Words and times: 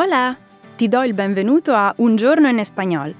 Hola! 0.00 0.36
Ti 0.76 0.86
do 0.86 1.02
il 1.02 1.12
benvenuto 1.12 1.72
a 1.72 1.92
Un 1.96 2.14
giorno 2.14 2.46
in 2.46 2.60
espagnol, 2.60 3.12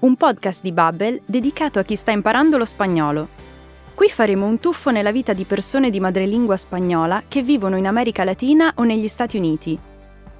un 0.00 0.16
podcast 0.16 0.62
di 0.62 0.72
Babbel 0.72 1.20
dedicato 1.24 1.78
a 1.78 1.84
chi 1.84 1.94
sta 1.94 2.10
imparando 2.10 2.58
lo 2.58 2.64
spagnolo. 2.64 3.28
Qui 3.94 4.08
faremo 4.08 4.44
un 4.44 4.58
tuffo 4.58 4.90
nella 4.90 5.12
vita 5.12 5.32
di 5.32 5.44
persone 5.44 5.90
di 5.90 6.00
madrelingua 6.00 6.56
spagnola 6.56 7.22
che 7.28 7.42
vivono 7.42 7.76
in 7.76 7.86
America 7.86 8.24
Latina 8.24 8.72
o 8.74 8.82
negli 8.82 9.06
Stati 9.06 9.36
Uniti. 9.36 9.78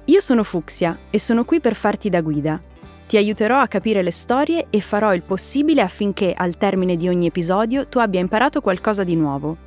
Io 0.03 0.19
sono 0.19 0.43
Fuxia 0.43 0.99
e 1.09 1.17
sono 1.17 1.45
qui 1.45 1.61
per 1.61 1.75
farti 1.75 2.09
da 2.09 2.19
guida. 2.19 2.61
Ti 3.07 3.15
aiuterò 3.15 3.61
a 3.61 3.67
capire 3.69 4.03
le 4.03 4.11
storie 4.11 4.67
e 4.69 4.81
farò 4.81 5.13
il 5.13 5.21
possibile 5.21 5.79
affinché 5.79 6.33
al 6.35 6.57
termine 6.57 6.97
di 6.97 7.07
ogni 7.07 7.27
episodio 7.27 7.87
tu 7.87 7.99
abbia 7.99 8.19
imparato 8.19 8.59
qualcosa 8.59 9.05
di 9.05 9.15
nuovo. 9.15 9.64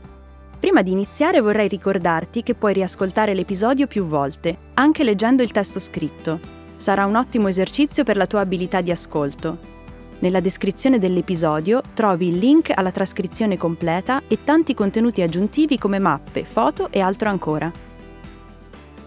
Prima 0.58 0.82
di 0.82 0.90
iniziare 0.90 1.40
vorrei 1.40 1.68
ricordarti 1.68 2.42
che 2.42 2.54
puoi 2.54 2.72
riascoltare 2.72 3.32
l'episodio 3.32 3.86
più 3.86 4.04
volte, 4.04 4.58
anche 4.74 5.04
leggendo 5.04 5.42
il 5.42 5.52
testo 5.52 5.78
scritto. 5.78 6.40
Sarà 6.74 7.06
un 7.06 7.14
ottimo 7.14 7.46
esercizio 7.46 8.02
per 8.02 8.16
la 8.16 8.26
tua 8.26 8.40
abilità 8.40 8.80
di 8.80 8.90
ascolto. 8.90 9.76
Nella 10.18 10.40
descrizione 10.40 10.98
dell'episodio 10.98 11.80
trovi 11.94 12.28
il 12.28 12.38
link 12.38 12.72
alla 12.74 12.90
trascrizione 12.90 13.56
completa 13.56 14.22
e 14.26 14.42
tanti 14.42 14.74
contenuti 14.74 15.22
aggiuntivi 15.22 15.78
come 15.78 16.00
mappe, 16.00 16.44
foto 16.44 16.90
e 16.90 17.00
altro 17.00 17.28
ancora. 17.28 17.70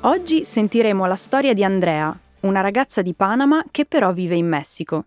Oggi 0.01 0.45
sentiremo 0.45 1.05
la 1.05 1.15
storia 1.15 1.53
di 1.53 1.65
Andrea, 1.65 2.17
una 2.41 2.61
ragazza 2.61 3.01
di 3.01 3.13
Panama 3.13 3.61
che 3.69 3.85
però 3.85 4.13
vive 4.13 4.35
in 4.35 4.47
Messico. 4.47 5.05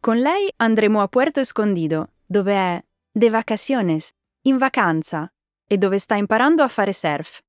Con 0.00 0.18
lei 0.18 0.50
andremo 0.56 1.02
a 1.02 1.08
Puerto 1.08 1.40
Escondido, 1.40 2.12
dove 2.24 2.54
è 2.54 2.82
de 3.12 3.30
vacaciones, 3.30 4.10
in 4.42 4.56
vacanza, 4.56 5.30
e 5.66 5.78
dove 5.78 5.98
sta 5.98 6.14
imparando 6.14 6.62
a 6.62 6.68
fare 6.68 6.92
surf. 6.92 7.40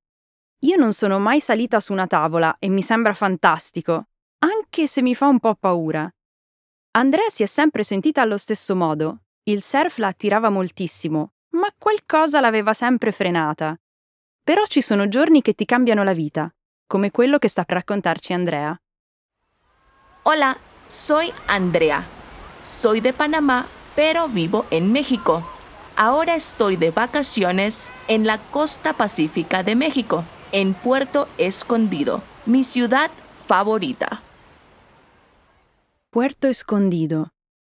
Io 0.62 0.76
non 0.76 0.92
sono 0.94 1.20
mai 1.20 1.40
salita 1.40 1.80
su 1.80 1.94
una 1.94 2.08
tavola 2.08 2.56
e 2.59 2.70
mi 2.70 2.82
sembra 2.82 3.14
fantastico, 3.14 4.08
anche 4.40 4.88
se 4.88 5.02
mi 5.02 5.14
fa 5.14 5.28
un 5.28 5.40
po' 5.40 5.56
paura. 5.56 6.09
Andrea 6.92 7.30
si 7.30 7.44
è 7.44 7.46
sempre 7.46 7.84
sentita 7.84 8.22
allo 8.22 8.38
stesso 8.38 8.76
modo. 8.76 9.22
Il 9.44 9.62
surf 9.62 9.98
la 9.98 10.08
attirava 10.08 10.50
moltissimo, 10.50 11.34
ma 11.52 11.68
qualcosa 11.78 12.40
l'aveva 12.40 12.74
sempre 12.74 13.12
frenata. 13.12 13.80
Però 14.44 14.66
ci 14.66 14.81
sono 14.81 15.08
giorni 15.08 15.42
che 15.42 15.54
ti 15.54 15.66
cambiano 15.66 16.04
la 16.04 16.14
vita, 16.14 16.54
come 16.88 17.12
quello 17.12 17.38
che 17.38 17.48
sta 17.48 17.66
per 17.66 17.76
raccontarci 17.76 18.34
Andrea. 18.34 18.76
Hola, 20.24 20.58
soy 20.86 21.31
Andrea. 21.46 22.04
Soy 22.58 23.00
de 23.00 23.14
Panamá, 23.14 23.66
pero 23.94 24.28
vivo 24.28 24.66
en 24.70 24.92
México. 24.92 25.56
Ahora 26.00 26.36
estoy 26.36 26.76
de 26.76 26.92
vacaciones 26.92 27.92
en 28.08 28.28
la 28.28 28.38
costa 28.38 28.94
pacífica 28.94 29.64
de 29.64 29.73
México, 29.73 30.23
en 30.52 30.76
Puerto 30.76 31.28
Escondido, 31.40 32.22
mi 32.45 32.64
ciudad 32.64 33.09
favorita. 33.48 34.22
Puerto 36.12 36.48
Escondido. 36.48 37.30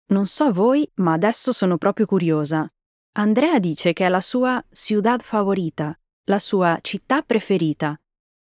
Non 0.09 0.25
so 0.25 0.51
voi, 0.51 0.85
ma 0.95 1.13
adesso 1.13 1.53
sono 1.53 1.77
proprio 1.77 2.05
curiosa. 2.05 2.67
Andrea 3.13 3.59
dice 3.59 3.93
che 3.93 4.05
è 4.05 4.09
la 4.09 4.19
sua 4.19 4.61
ciudad 4.73 5.21
favorita, 5.21 5.97
la 6.25 6.39
sua 6.39 6.79
città 6.81 7.21
preferita. 7.21 7.97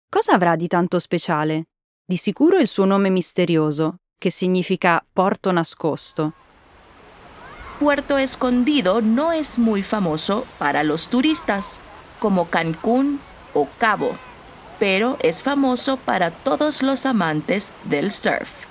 Cosa 0.06 0.34
avrà 0.34 0.54
di 0.54 0.68
tanto 0.68 0.98
speciale? 0.98 1.68
Di 2.04 2.18
sicuro 2.18 2.58
il 2.58 2.66
suo 2.68 2.84
nome 2.84 3.08
misterioso, 3.08 4.00
che 4.18 4.28
significa 4.28 5.02
porto 5.10 5.50
nascosto. 5.50 6.34
Puerto 7.78 8.18
Escondido 8.18 9.00
no 9.00 9.32
es 9.32 9.58
muy 9.58 9.82
famoso 9.82 10.46
para 10.58 10.82
los 10.82 11.08
turistas, 11.08 11.80
como 12.18 12.48
Cancún 12.48 13.18
o 13.54 13.68
Cabo, 13.78 14.16
pero 14.78 15.16
es 15.20 15.42
famoso 15.42 15.96
para 15.96 16.30
todos 16.30 16.82
los 16.82 17.06
amantes 17.06 17.72
del 17.84 18.12
surf. 18.12 18.66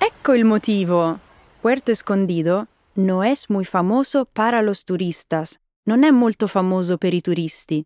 Ecco 0.00 0.34
il 0.34 0.44
motivo. 0.44 1.18
Puerto 1.60 1.92
Escondido 1.92 2.68
no 2.94 3.24
es 3.24 3.50
muy 3.50 3.64
famoso 3.64 4.26
para 4.26 4.62
los 4.62 4.84
turistas, 4.84 5.58
non 5.84 6.04
è 6.04 6.10
molto 6.10 6.46
famoso 6.46 6.96
per 6.96 7.14
i 7.14 7.20
turisti, 7.20 7.84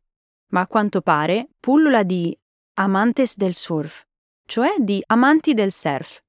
ma 0.53 0.61
a 0.61 0.67
quanto 0.67 1.01
pare 1.01 1.49
pullula 1.61 2.03
di 2.03 2.37
amantes 2.75 3.37
del 3.37 3.55
surf, 3.55 4.05
cioè 4.47 4.75
di 4.79 5.03
amanti 5.07 5.55
del 5.55 5.73
surf. 5.73 6.24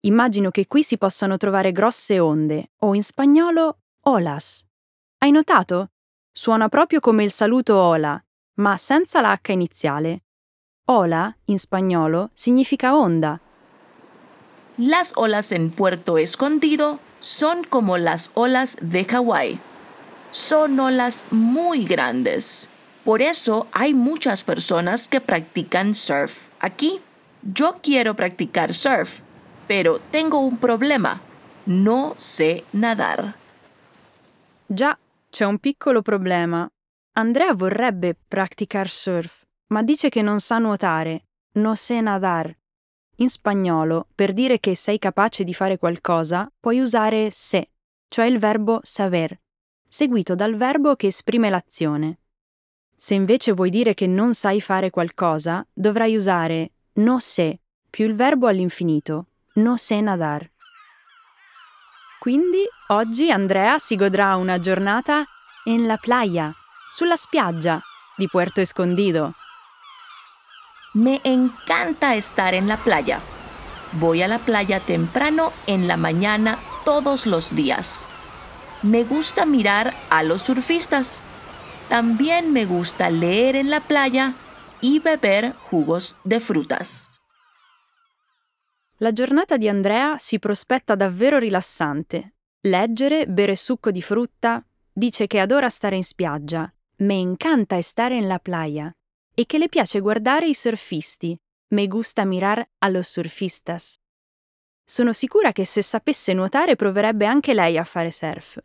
Immagino 0.00 0.50
che 0.50 0.66
qui 0.66 0.82
si 0.82 0.98
possano 0.98 1.36
trovare 1.36 1.72
grosse 1.72 2.18
onde, 2.18 2.70
o 2.80 2.94
in 2.94 3.02
spagnolo 3.02 3.78
olas. 4.02 4.64
Hai 5.18 5.30
notato? 5.30 5.90
Suona 6.30 6.68
proprio 6.68 7.00
come 7.00 7.24
il 7.24 7.30
saluto 7.30 7.76
hola, 7.76 8.22
ma 8.56 8.76
senza 8.76 9.20
la 9.20 9.32
H 9.32 9.52
iniziale. 9.52 10.24
Ola, 10.88 11.34
in 11.46 11.58
spagnolo, 11.58 12.30
significa 12.32 12.94
onda. 12.94 13.40
Las 14.76 15.12
olas 15.16 15.52
en 15.52 15.70
Puerto 15.70 16.18
Escondido 16.18 17.00
son 17.18 17.64
como 17.64 17.96
las 17.96 18.30
olas 18.34 18.76
de 18.80 19.04
Hawái. 19.04 19.58
Son 20.30 20.78
olas 20.78 21.26
muy 21.30 21.86
grandes. 21.86 22.68
Por 23.02 23.22
eso 23.22 23.68
hay 23.72 23.94
muchas 23.94 24.44
personas 24.44 25.08
que 25.08 25.20
practican 25.20 25.94
surf 25.94 26.50
aquí. 26.60 27.00
Yo 27.42 27.78
quiero 27.82 28.14
practicar 28.14 28.74
surf, 28.74 29.20
pero 29.66 30.00
tengo 30.10 30.38
un 30.38 30.58
problema. 30.58 31.20
No 31.64 32.14
sé 32.16 32.64
nadar. 32.70 33.34
Già, 34.66 34.96
c'è 35.30 35.44
un 35.44 35.58
piccolo 35.58 36.02
problema. 36.02 36.68
Andrea 37.12 37.54
vorrebbe 37.54 38.16
praticar 38.28 38.88
surf, 38.88 39.44
ma 39.68 39.82
dice 39.82 40.08
che 40.08 40.22
non 40.22 40.40
sa 40.40 40.58
nuotare, 40.58 41.26
no 41.52 41.74
sé 41.74 42.00
nadar. 42.00 42.56
In 43.16 43.28
spagnolo, 43.28 44.08
per 44.14 44.32
dire 44.32 44.60
che 44.60 44.74
sei 44.76 44.98
capace 44.98 45.42
di 45.42 45.54
fare 45.54 45.78
qualcosa, 45.78 46.50
puoi 46.60 46.80
usare 46.80 47.30
se, 47.30 47.70
cioè 48.08 48.26
il 48.26 48.38
verbo 48.38 48.80
saber, 48.82 49.40
seguito 49.88 50.34
dal 50.34 50.54
verbo 50.54 50.94
che 50.94 51.06
esprime 51.06 51.48
l'azione. 51.48 52.18
Se 52.94 53.14
invece 53.14 53.52
vuoi 53.52 53.70
dire 53.70 53.94
che 53.94 54.06
non 54.06 54.34
sai 54.34 54.60
fare 54.60 54.90
qualcosa, 54.90 55.66
dovrai 55.72 56.14
usare 56.14 56.72
no 56.94 57.18
sé 57.18 57.60
più 57.88 58.04
il 58.06 58.14
verbo 58.14 58.46
all'infinito, 58.46 59.28
no 59.56 59.78
sé 59.78 60.02
nadar. 60.02 60.52
Quindi 62.20 62.68
oggi 62.88 63.30
Andrea 63.30 63.78
si 63.78 63.96
godrà 63.96 64.36
una 64.36 64.60
giornata 64.60 65.26
en 65.64 65.86
la 65.86 65.96
playa, 65.96 66.54
sulla 66.90 67.16
spiaggia 67.16 67.80
di 68.16 68.28
Puerto 68.28 68.60
Escondido. 68.60 69.34
Me 70.94 71.20
encanta 71.24 72.14
estar 72.14 72.54
en 72.54 72.68
la 72.68 72.76
playa. 72.76 73.20
Voy 73.92 74.22
a 74.22 74.28
la 74.28 74.38
playa 74.38 74.80
temprano 74.80 75.52
en 75.66 75.88
la 75.88 75.96
mañana 75.96 76.58
todos 76.84 77.26
los 77.26 77.54
días. 77.54 78.08
Me 78.82 79.04
gusta 79.04 79.46
mirar 79.46 79.94
a 80.10 80.22
los 80.22 80.42
surfistas. 80.42 81.22
También 81.88 82.52
me 82.52 82.66
gusta 82.66 83.10
leer 83.10 83.56
en 83.56 83.70
la 83.70 83.80
playa 83.80 84.34
y 84.80 84.98
beber 84.98 85.54
jugos 85.70 86.16
de 86.24 86.40
frutas. 86.40 87.20
La 89.00 89.12
giornata 89.12 89.58
di 89.58 89.68
Andrea 89.68 90.16
si 90.16 90.38
prospetta 90.38 90.94
davvero 90.94 91.36
rilassante. 91.38 92.36
Leggere, 92.60 93.26
bere 93.26 93.54
succo 93.54 93.90
di 93.90 94.00
frutta, 94.00 94.64
dice 94.90 95.26
che 95.26 95.38
adora 95.38 95.68
stare 95.68 95.96
in 95.96 96.02
spiaggia. 96.02 96.72
Me 96.98 97.14
encanta 97.14 97.78
stare 97.82 98.16
en 98.16 98.26
la 98.26 98.38
playa. 98.38 98.90
E 99.34 99.44
che 99.44 99.58
le 99.58 99.68
piace 99.68 100.00
guardare 100.00 100.48
i 100.48 100.54
surfisti. 100.54 101.38
Me 101.74 101.86
gusta 101.88 102.24
mirar 102.24 102.66
a 102.78 102.88
los 102.88 103.08
surfistas. 103.08 103.96
Sono 104.82 105.12
sicura 105.12 105.52
che 105.52 105.66
se 105.66 105.82
sapesse 105.82 106.32
nuotare 106.32 106.74
proverebbe 106.74 107.26
anche 107.26 107.52
lei 107.52 107.76
a 107.76 107.84
fare 107.84 108.10
surf. 108.10 108.58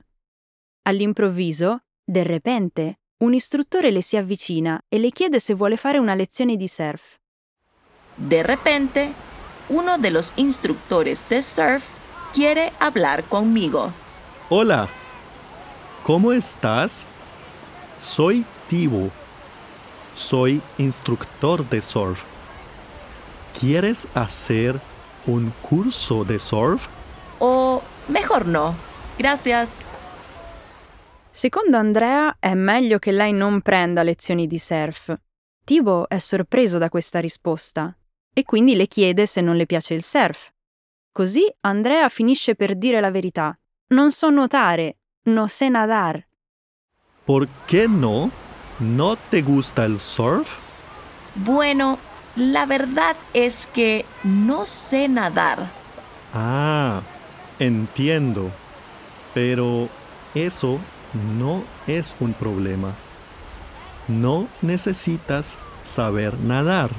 All'improvviso, 0.84 1.84
de 2.06 2.24
repente, 2.24 3.00
un 3.18 3.34
istruttore 3.34 3.92
le 3.92 4.02
si 4.02 4.16
avvicina 4.16 4.82
e 4.88 4.98
le 4.98 5.10
chiede 5.10 5.40
se 5.40 5.56
vuole 5.56 5.76
fare 5.76 5.98
una 5.98 6.16
lezione 6.16 6.56
di 6.56 6.70
surf. 6.70 7.20
De 8.16 8.42
repente, 8.44 9.30
uno 9.72 9.98
de 9.98 10.12
los 10.12 10.34
instructores 10.36 11.28
de 11.30 11.42
surf 11.42 11.86
quiere 12.34 12.74
hablar 12.80 13.24
conmigo. 13.24 13.94
Hola, 14.50 14.90
¿cómo 16.04 16.34
estás? 16.34 17.06
Soy 18.00 18.46
Tibu. 18.68 19.10
Soy 20.14 20.62
instructor 20.78 21.68
de 21.70 21.82
surf. 21.82 22.24
¿Quieres 23.58 24.10
hacer 24.14 24.78
un 25.26 25.54
curso 25.62 26.26
de 26.26 26.38
surf? 26.38 26.88
O 27.40 27.82
mejor 28.10 28.46
no. 28.46 28.76
Gracias. 29.18 29.84
Secondo 31.32 31.78
Andrea 31.78 32.36
è 32.42 32.56
meglio 32.56 33.00
che 33.00 33.14
lei 33.14 33.32
non 33.32 33.62
prenda 33.62 34.04
lezioni 34.04 34.48
di 34.48 34.60
surf. 34.60 35.16
Tibo 35.64 36.10
è 36.10 36.18
sorpreso 36.18 36.78
da 36.78 36.90
questa 36.90 37.22
risposta 37.22 37.96
e 38.34 38.44
quindi 38.44 38.76
le 38.76 38.88
chiede 38.88 39.26
se 39.26 39.42
non 39.42 39.56
le 39.56 39.66
piace 39.66 39.94
il 39.94 40.04
surf. 40.04 40.52
Così 41.12 41.44
Andrea 41.62 42.08
finisce 42.10 42.56
per 42.56 42.76
dire 42.76 43.00
la 43.02 43.12
verità. 43.12 43.58
Non 43.88 44.12
so 44.12 44.30
nuotare, 44.30 44.98
no 45.24 45.48
sé 45.48 45.70
nadar. 45.70 46.26
¿Por 47.26 47.48
qué 47.68 47.88
no? 47.88 48.32
¿No 48.80 49.18
te 49.30 49.42
gusta 49.42 49.84
el 49.86 50.00
surf? 50.00 50.58
Bueno, 51.34 51.98
La 52.36 52.66
verdad 52.66 53.18
es 53.34 53.68
que 53.68 54.06
no 54.24 54.66
sé 54.66 55.10
nadar. 55.10 55.70
Ah, 56.34 57.02
entiendo. 57.60 58.52
Pero 59.34 59.90
eso 60.34 60.80
no 61.38 61.64
es 61.88 62.16
un 62.22 62.32
problema. 62.34 62.94
No 64.08 64.48
necesitas 64.62 65.58
saber 65.84 66.40
nadar. 66.40 66.90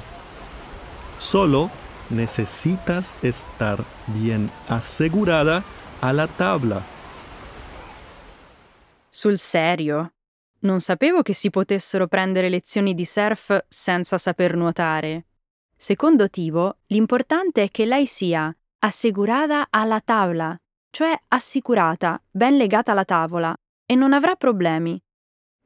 Solo 1.23 1.69
necesitas 2.09 3.15
estar 3.21 3.81
bien 4.07 4.51
assicurata 4.67 5.63
alla 6.01 6.27
tabla. 6.27 6.83
Sul 9.09 9.37
serio? 9.37 10.11
Non 10.59 10.81
sapevo 10.81 11.21
che 11.21 11.33
si 11.33 11.49
potessero 11.49 12.07
prendere 12.07 12.49
lezioni 12.49 12.93
di 12.93 13.05
surf 13.05 13.65
senza 13.69 14.17
saper 14.17 14.57
nuotare. 14.57 15.27
Secondo 15.73 16.29
Tivo, 16.29 16.79
l'importante 16.87 17.63
è 17.63 17.69
che 17.71 17.85
lei 17.85 18.05
sia 18.05 18.53
assicurata 18.79 19.67
alla 19.69 20.01
tavola, 20.01 20.55
cioè 20.89 21.17
assicurata, 21.29 22.21
ben 22.29 22.57
legata 22.57 22.91
alla 22.91 23.05
tavola, 23.05 23.55
e 23.85 23.95
non 23.95 24.11
avrà 24.11 24.35
problemi. 24.35 25.01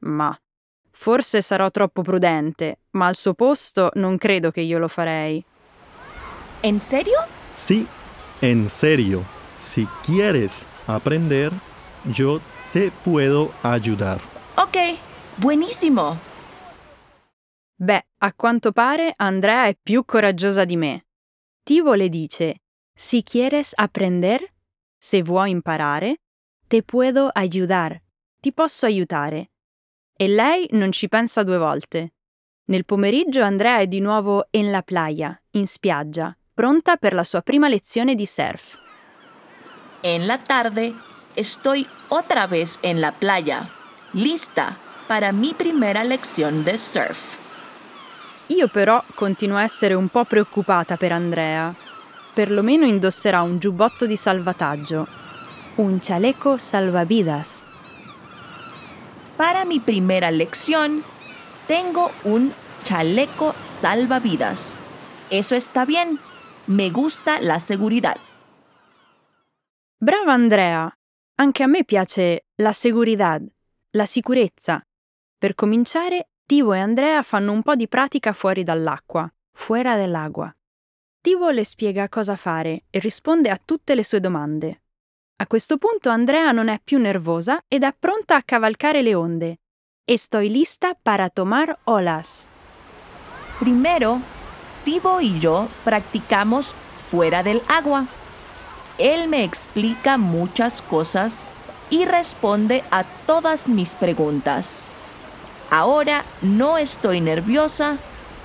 Ma 0.01 0.39
forse 0.97 1.41
sarò 1.41 1.69
troppo 1.69 2.01
prudente, 2.01 2.79
ma 2.91 3.05
al 3.05 3.15
suo 3.15 3.35
posto 3.35 3.91
non 3.93 4.17
credo 4.17 4.49
che 4.49 4.61
io 4.61 4.79
lo 4.79 4.87
farei. 4.87 5.43
¿En 6.61 6.79
serio? 6.79 7.19
Sí, 7.53 7.87
en 8.41 8.67
serio. 8.67 9.23
Si 9.55 9.87
quieres 10.03 10.65
aprender, 10.87 11.51
yo 12.03 12.41
te 12.73 12.91
puedo 13.03 13.51
ayudar. 13.61 14.19
Ok, 14.55 14.97
buenísimo. 15.35 16.17
Beh, 17.75 18.05
a 18.17 18.33
quanto 18.33 18.71
pare 18.71 19.13
Andrea 19.17 19.65
è 19.67 19.77
più 19.81 20.03
coraggiosa 20.03 20.65
di 20.65 20.77
me. 20.77 21.05
Tivo 21.63 21.93
le 21.93 22.09
dice: 22.09 22.61
Si 22.95 23.21
quieres 23.21 23.73
aprender, 23.75 24.41
se 24.97 25.21
vuoi 25.21 25.51
imparare, 25.51 26.17
te 26.67 26.81
puedo 26.81 27.29
ayudar. 27.33 28.01
Ti 28.41 28.51
posso 28.51 28.87
aiutare. 28.87 29.51
E 30.19 30.27
lei 30.27 30.67
non 30.71 30.91
ci 30.91 31.07
pensa 31.07 31.43
due 31.43 31.59
volte. 31.59 32.13
Nel 32.65 32.85
pomeriggio 32.85 33.43
Andrea 33.43 33.77
è 33.77 33.85
di 33.85 33.99
nuovo 33.99 34.47
en 34.49 34.71
la 34.71 34.81
playa, 34.81 35.39
in 35.51 35.67
spiaggia, 35.67 36.35
pronta 36.55 36.95
per 36.97 37.13
la 37.13 37.23
sua 37.23 37.41
prima 37.41 37.69
lezione 37.69 38.15
di 38.15 38.25
surf. 38.25 38.79
En 40.01 40.25
la 40.25 40.39
tarde 40.39 40.91
estoy 41.35 41.87
otra 42.07 42.47
vez 42.47 42.79
en 42.81 42.99
la 42.99 43.11
playa, 43.11 43.69
lista 44.13 44.75
para 45.07 45.31
mi 45.31 45.53
primera 45.53 46.03
lección 46.03 46.63
de 46.63 46.79
surf. 46.79 47.37
Io 48.47 48.69
però 48.69 49.03
continuo 49.13 49.57
a 49.57 49.63
essere 49.63 49.93
un 49.93 50.09
po' 50.09 50.25
preoccupata 50.25 50.97
per 50.97 51.11
Andrea. 51.11 51.75
Perlomeno 52.33 52.85
indosserà 52.85 53.43
un 53.43 53.59
giubbotto 53.59 54.07
di 54.07 54.15
salvataggio. 54.15 55.07
Un 55.75 55.99
chaleco 56.01 56.57
salvavidas. 56.57 57.65
Para 59.37 59.65
mi 59.65 59.79
primera 59.79 60.31
lección 60.31 61.03
tengo 61.67 62.11
un 62.23 62.53
chaleco 62.83 63.53
salvavidas. 63.63 64.79
Eso 65.29 65.53
está 65.53 65.85
bien. 65.85 66.19
Me 66.65 66.89
gusta 66.89 67.39
la 67.39 67.59
seguridad. 67.59 68.17
Brava 69.99 70.33
Andrea! 70.33 70.91
Anche 71.35 71.61
a 71.61 71.67
me 71.67 71.83
piace 71.83 72.45
la 72.55 72.73
seguridad, 72.73 73.41
la 73.91 74.07
sicurezza. 74.07 74.81
Per 75.37 75.53
cominciare, 75.53 76.29
Tivo 76.47 76.73
e 76.73 76.79
Andrea 76.79 77.21
fanno 77.21 77.51
un 77.51 77.61
po' 77.61 77.75
di 77.75 77.87
pratica 77.87 78.33
fuori 78.33 78.63
dall'acqua, 78.63 79.31
fuera 79.51 79.95
dell'agua. 79.95 80.51
Tivo 81.21 81.51
le 81.51 81.63
spiega 81.63 82.09
cosa 82.09 82.35
fare 82.35 82.85
e 82.89 82.97
risponde 82.99 83.51
a 83.51 83.59
tutte 83.63 83.93
le 83.93 84.03
sue 84.03 84.19
domande. 84.19 84.81
A 85.39 85.45
questo 85.45 85.77
punto 85.77 86.09
Andrea 86.09 86.51
non 86.51 86.67
è 86.67 86.79
più 86.83 86.97
nervosa 86.97 87.61
ed 87.67 87.83
è 87.83 87.93
pronta 87.97 88.37
a 88.37 88.41
cavalcare 88.41 89.03
le 89.03 89.13
onde. 89.13 89.59
Estoy 90.03 90.49
lista 90.49 90.95
para 90.99 91.29
tomar 91.29 91.77
olas. 91.83 92.47
Primero, 93.59 94.19
Tivo 94.83 95.21
y 95.21 95.37
yo 95.37 95.67
practicamos 95.83 96.73
fuera 97.11 97.43
del 97.43 97.61
agua. 97.67 98.07
Él 98.97 99.27
me 99.27 99.43
explica 99.43 100.17
muchas 100.17 100.81
cosas 100.81 101.45
y 101.91 102.05
responde 102.05 102.83
a 102.89 103.03
todas 103.27 103.67
mis 103.67 103.93
preguntas. 103.93 104.93
Ahora 105.69 106.23
no 106.41 106.79
estoy 106.79 107.21
nerviosa 107.21 107.97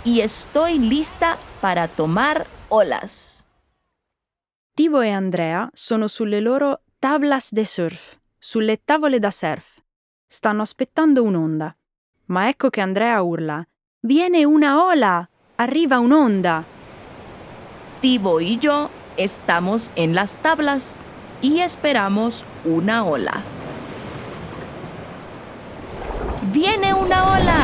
y 0.04 0.20
estoy 0.20 0.78
lista 0.78 1.38
para 1.62 1.88
tomar 1.88 2.46
olas. 2.68 3.46
Tivo 4.74 5.02
e 5.02 5.10
Andrea 5.10 5.68
sono 5.74 6.08
sulle 6.08 6.40
loro 6.40 6.80
tablas 6.98 7.52
de 7.52 7.66
surf, 7.66 8.18
sulle 8.38 8.82
tavole 8.82 9.18
da 9.18 9.30
surf. 9.30 9.82
Stanno 10.26 10.62
aspettando 10.62 11.22
un'onda. 11.22 11.76
Ma 12.26 12.48
ecco 12.48 12.70
che 12.70 12.80
Andrea 12.80 13.20
urla: 13.20 13.62
Viene 14.00 14.46
una 14.46 14.82
ola! 14.82 15.28
Arriva 15.56 15.98
un'onda! 15.98 16.64
Tivo 18.00 18.40
y 18.40 18.56
yo 18.58 18.88
estamos 19.16 19.90
en 19.94 20.14
las 20.14 20.36
tablas 20.36 21.04
y 21.42 21.60
esperamos 21.60 22.42
una 22.64 23.04
ola. 23.04 23.42
¡Viene 26.50 26.94
una 26.94 27.30
ola! 27.30 27.61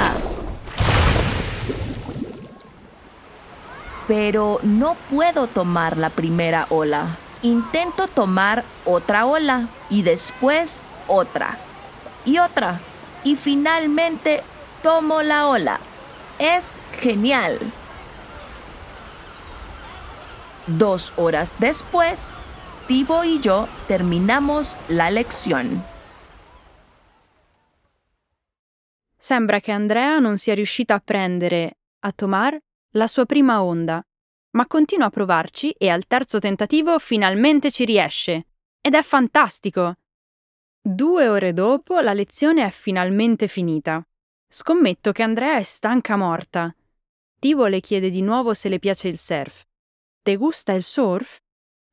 Pero 4.08 4.58
no 4.64 4.96
puedo 5.10 5.46
tomar 5.46 5.96
la 5.96 6.10
primera 6.10 6.66
ola. 6.70 7.16
Intento 7.43 8.08
tomar 8.08 8.64
otra 8.84 9.26
ola 9.26 9.69
y 9.90 10.02
después 10.02 10.82
otra 11.06 11.58
y 12.25 12.38
otra. 12.38 12.81
Y 13.25 13.37
finalmente 13.37 14.43
tomo 14.82 15.22
la 15.22 15.46
ola. 15.46 15.78
Es 16.38 16.81
genial. 17.00 17.58
Dos 20.66 21.12
horas 21.16 21.54
después, 21.58 22.34
Tibo 22.87 23.25
y 23.25 23.40
yo 23.40 23.69
terminamos 23.87 24.76
la 24.88 25.11
lección. 25.11 25.84
Sembra 29.19 29.61
che 29.61 29.73
Andrea 29.73 30.21
non 30.21 30.38
sia 30.38 30.54
riuscita 30.54 30.94
a 30.94 31.00
prendere, 31.00 31.76
a 32.00 32.12
tomar, 32.12 32.61
la 32.99 33.07
sua 33.07 33.25
prima 33.25 33.62
onda, 33.62 34.05
ma 34.50 34.67
continua 34.67 35.07
a 35.07 35.11
provarci 35.11 35.71
e 35.71 35.88
al 35.88 36.07
terzo 36.07 36.38
tentativo 36.38 36.99
finalmente 36.99 37.71
ci 37.71 37.85
riesce. 37.85 38.49
Ed 38.81 38.95
è 38.95 39.02
fantastico! 39.02 39.95
Due 40.81 41.28
ore 41.28 41.52
dopo 41.52 42.00
la 42.00 42.12
lezione 42.12 42.64
è 42.64 42.71
finalmente 42.71 43.47
finita. 43.47 44.02
Scommetto 44.50 45.12
che 45.12 45.23
Andrea 45.23 45.57
è 45.59 45.62
stanca 45.62 46.17
morta. 46.17 46.75
Tivo 47.38 47.67
le 47.67 47.81
chiede 47.81 48.11
di 48.11 48.23
nuovo 48.23 48.52
se 48.52 48.69
le 48.69 48.78
piace 48.78 49.09
il 49.09 49.19
surf. 49.19 49.64
Te 50.23 50.37
gusta 50.37 50.73
il 50.73 50.83
surf? 50.83 51.37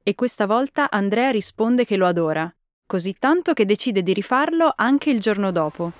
E 0.01 0.15
questa 0.15 0.45
volta 0.45 0.89
Andrea 0.89 1.31
risponde 1.31 1.85
che 1.85 1.97
lo 1.97 2.05
adora, 2.05 2.53
così 2.85 3.13
tanto 3.13 3.53
che 3.53 3.65
decide 3.65 4.01
di 4.01 4.13
rifarlo 4.13 4.73
anche 4.75 5.09
il 5.09 5.19
giorno 5.19 5.51
dopo. 5.51 5.91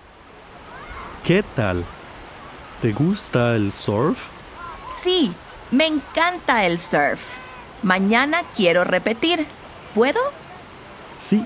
¿Qué 1.24 1.44
tal? 1.56 1.84
¿Te 2.80 2.92
gusta 2.92 3.56
el 3.56 3.72
surf? 3.72 4.35
Sí, 4.88 5.32
me 5.72 5.88
encanta 5.88 6.65
el 6.65 6.80
surf. 6.80 7.22
Mañana 7.84 8.42
quiero 8.56 8.84
repetir. 8.84 9.46
¿Puedo? 9.94 10.20
Sí, 11.18 11.46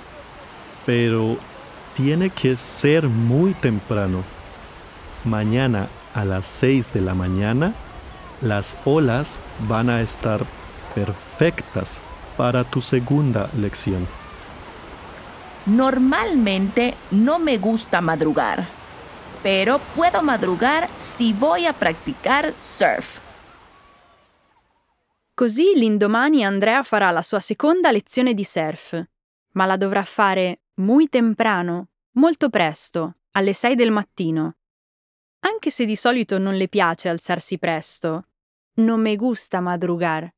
pero 0.86 1.38
tiene 1.96 2.29
que 2.29 2.58
ser 2.58 3.08
muy 3.08 3.53
temprano. 3.53 4.24
Mañana 5.24 5.88
a 6.13 6.25
las 6.25 6.48
6 6.48 6.93
de 6.93 7.01
la 7.01 7.13
mañana, 7.13 7.74
las 8.41 8.77
olas 8.86 9.39
van 9.67 9.89
a 9.89 10.01
estar 10.01 10.41
perfectas 10.96 12.01
para 12.38 12.63
tu 12.63 12.81
segunda 12.81 13.50
lección. 13.58 14.08
Normalmente 15.65 16.96
no 17.12 17.38
me 17.38 17.58
gusta 17.58 18.01
madrugar, 18.01 18.65
pero 19.43 19.79
puedo 19.96 20.24
madrugar 20.24 20.89
si 20.98 21.34
voy 21.34 21.67
a 21.67 21.74
practicar 21.74 22.53
surf. 22.62 23.19
Così 25.39 25.72
l'indomani 25.74 26.43
Andrea 26.43 26.84
farà 26.84 27.12
la 27.12 27.22
sua 27.22 27.39
seconda 27.39 27.91
lezione 27.91 28.34
di 28.34 28.43
surf, 28.43 29.01
ma 29.51 29.65
la 29.65 29.77
dovrà 29.77 30.03
fare 30.03 30.63
muy 30.81 31.08
temprano, 31.08 31.91
molto 32.15 32.50
presto, 32.50 33.19
alle 33.31 33.53
6 33.53 33.75
del 33.75 33.89
mattino. 33.89 34.58
Anche 35.46 35.69
se 35.69 35.86
di 35.86 35.96
solito 35.96 36.39
non 36.39 36.55
le 36.55 36.67
piace 36.67 37.08
alzarsi 37.08 37.58
presto, 37.58 38.25
non 38.79 39.00
me 39.00 39.15
gusta 39.15 39.62
madrugar. 39.62 40.29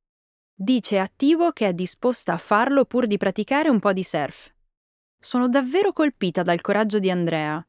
Dice 0.54 1.00
attivo 1.00 1.50
che 1.50 1.70
è 1.70 1.74
disposta 1.74 2.34
a 2.34 2.38
farlo 2.38 2.86
pur 2.86 3.08
di 3.08 3.18
praticare 3.18 3.70
un 3.70 3.80
po' 3.80 3.94
di 3.94 4.04
surf. 4.04 4.54
Sono 5.20 5.50
davvero 5.50 5.94
colpita 5.94 6.44
dal 6.44 6.62
coraggio 6.62 7.00
di 7.00 7.10
Andrea. 7.10 7.68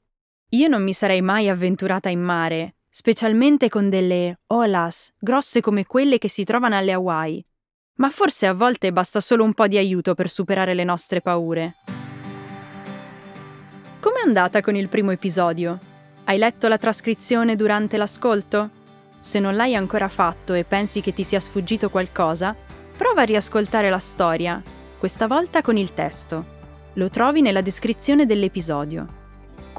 Io 0.50 0.68
non 0.68 0.82
mi 0.82 0.92
sarei 0.92 1.22
mai 1.22 1.48
avventurata 1.48 2.10
in 2.10 2.20
mare, 2.20 2.74
specialmente 2.94 3.70
con 3.70 3.88
delle 3.88 4.40
olas 4.48 5.14
grosse 5.18 5.62
come 5.62 5.86
quelle 5.86 6.18
che 6.18 6.28
si 6.28 6.44
trovano 6.44 6.76
alle 6.76 6.92
Hawaii. 6.92 7.42
Ma 7.94 8.10
forse 8.10 8.46
a 8.46 8.52
volte 8.52 8.92
basta 8.92 9.18
solo 9.18 9.44
un 9.44 9.54
po' 9.54 9.66
di 9.66 9.78
aiuto 9.78 10.14
per 10.14 10.28
superare 10.28 10.74
le 10.74 10.84
nostre 10.84 11.22
paure. 11.22 11.76
Com'è 13.98 14.20
andata 14.22 14.60
con 14.60 14.76
il 14.76 14.90
primo 14.90 15.10
episodio? 15.10 15.78
Hai 16.24 16.36
letto 16.36 16.68
la 16.68 16.76
trascrizione 16.76 17.56
durante 17.56 17.96
l'ascolto? 17.96 18.68
Se 19.20 19.40
non 19.40 19.56
l'hai 19.56 19.74
ancora 19.74 20.08
fatto 20.08 20.52
e 20.52 20.64
pensi 20.64 21.00
che 21.00 21.14
ti 21.14 21.24
sia 21.24 21.40
sfuggito 21.40 21.88
qualcosa, 21.88 22.54
prova 22.94 23.22
a 23.22 23.24
riascoltare 23.24 23.88
la 23.88 23.98
storia, 23.98 24.62
questa 24.98 25.26
volta 25.26 25.62
con 25.62 25.78
il 25.78 25.94
testo. 25.94 26.44
Lo 26.94 27.08
trovi 27.08 27.40
nella 27.40 27.62
descrizione 27.62 28.26
dell'episodio. 28.26 29.20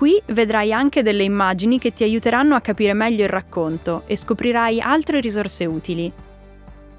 Qui 0.03 0.21
vedrai 0.33 0.73
anche 0.73 1.01
delle 1.01 1.23
immagini 1.23 1.79
che 1.79 1.93
ti 1.93 2.03
aiuteranno 2.03 2.55
a 2.55 2.59
capire 2.59 2.91
meglio 2.91 3.23
il 3.23 3.29
racconto 3.29 4.03
e 4.05 4.17
scoprirai 4.17 4.81
altre 4.81 5.21
risorse 5.21 5.63
utili. 5.63 6.11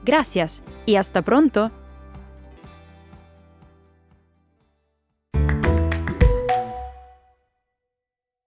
Gracias 0.00 0.62
e 0.84 0.96
hasta 0.96 1.20
pronto! 1.20 1.83